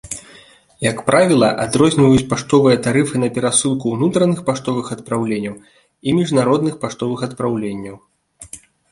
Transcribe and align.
Як 0.83 0.97
правіла, 1.07 1.47
адрозніваюць 1.65 2.23
паштовыя 2.31 2.77
тарыфы 2.87 3.15
на 3.23 3.27
перасылку 3.35 3.91
ўнутраных 3.97 4.39
паштовых 4.47 4.85
адпраўленняў 4.95 5.53
і 5.65 6.09
міжнародных 6.21 6.79
паштовых 6.87 7.19
адпраўленняў. 7.29 7.95